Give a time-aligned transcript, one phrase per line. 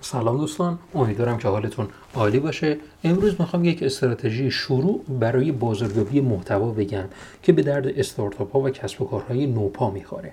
[0.00, 2.76] سلام دوستان امیدوارم که حالتون عالی باشه.
[3.04, 7.04] امروز می‌خوام یک استراتژی شروع برای بازاریابی محتوا بگم
[7.42, 10.32] که به درد استارتاپ ها و کسب و کارهای نوپا می‌خوره.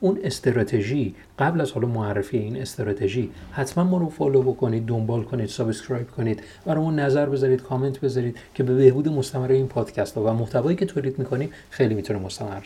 [0.00, 5.48] اون استراتژی قبل از حالا معرفی این استراتژی حتما ما رو فالو بکنید دنبال کنید
[5.48, 10.32] subscribe کنید برامون نظر بذارید کامنت بذارید که به بهبود مستمر این پادکست ها و
[10.32, 12.62] محتوایی که تولید می‌کنیم خیلی می‌تونه مستمر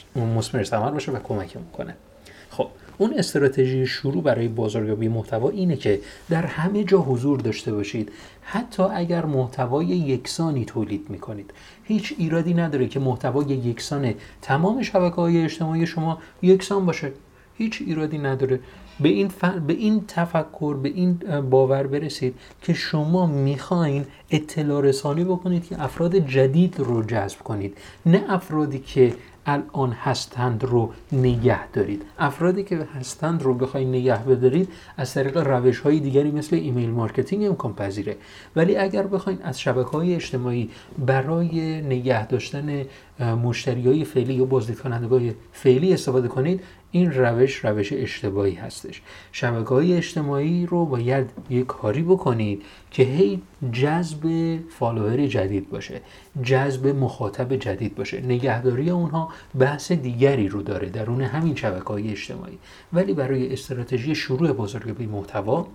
[0.60, 1.94] مثمر باشه و کمکمون کنه.
[2.50, 2.66] خب
[2.98, 8.12] اون استراتژی شروع برای بازاریابی محتوا اینه که در همه جا حضور داشته باشید.
[8.42, 11.50] حتی اگر محتوای یکسانی تولید می‌کنید.
[11.84, 17.12] هیچ ایرادی نداره که محتوای یکسان تمام شبکه های اجتماعی شما یکسان باشه.
[17.58, 18.60] هیچ ایرادی نداره.
[19.00, 19.30] به این,
[19.66, 21.19] به این تفکر به این
[21.50, 27.78] باور برسید که شما می‌خواین اطلاع رسانی بکنید که افراد جدید رو جذب کنید.
[28.06, 29.14] نه افرادی که
[29.47, 32.03] الان هستند رو نگه دارید.
[32.19, 37.45] افرادی که هستند رو بخواید نگه بدارید از طریق روش های دیگری مثل ایمیل مارکتینگ
[37.45, 38.17] امکان پذیره.
[38.56, 42.84] ولی اگر بخواید از شبکه های اجتماعی برای نگه داشتن
[43.20, 49.03] مشتری های فعلی یا بازدید کنندگان فعلی استفاده کنید این روش روش اشتباهی هستش.
[49.33, 56.00] شبکه های اجتماعی رو باید یک کاری بکنید که هی جذب فالوور جدید باشه
[56.42, 62.58] جذب مخاطب جدید باشه نگهداری اونها بحث دیگری رو داره درون همین شبکه های اجتماعی.
[62.92, 65.66] ولی برای استراتژی شروع بازاریابی محتوا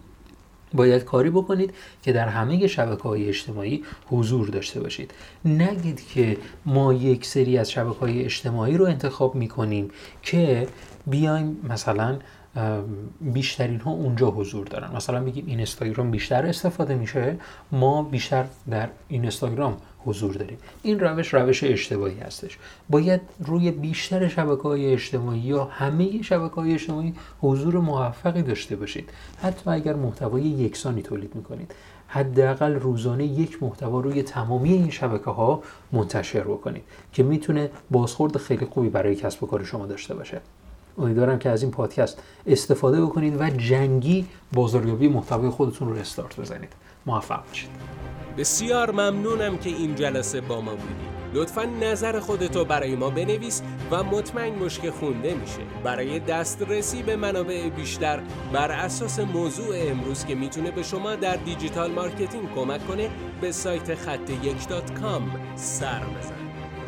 [0.73, 5.11] باید کاری بکنید که در همه شبکه های اجتماعی حضور داشته باشید.
[5.45, 9.91] نگید که ما یک سری از شبکه های اجتماعی رو انتخاب می‌کنیم
[10.23, 10.67] که
[11.07, 12.19] بیایم مثلا
[13.21, 14.95] بیشترین ها اونجا حضور دارن.
[14.95, 17.37] مثلا میگیم این اینستاگرام بیشتر استفاده میشه
[17.71, 20.57] ما بیشتر در اینستاگرام حضور داریم.
[20.83, 22.57] این روش روش اشتباهی هستش.
[22.89, 29.09] باید روی بیشتر شبکه های اجتماعی یا همه شبکه های اجتماعی حضور موفقی داشته باشید.
[29.41, 31.75] حتی اگر محتوای یکسانی تولید می‌کنید.
[32.07, 36.83] حداقل روزانه یک محتوا روی تمامی این شبکه ها منتشر بکنید
[37.13, 40.41] که می‌تونه بازخورد خیلی خوبی برای کسب و کار شما داشته باشه.
[40.97, 46.73] امیدوارم که از این پادکست استفاده بکنید و جنگ بازاریابی محتوای خودتون رو استارت بزنید.
[47.05, 47.69] موفق باشید.
[48.37, 53.61] بسیار ممنونم که این جلسه با ما بودید لطفا نظر خودتو برای ما بنویس
[53.91, 55.59] و مطمئن که خونده میشه.
[55.83, 58.19] برای دسترسی به منابع بیشتر
[58.53, 63.09] بر اساس موضوع امروز که می‌تونه به شما در دیجیتال مارکتینگ کمک کنه
[63.41, 64.57] به سایت خط یک
[65.55, 66.48] سر بزن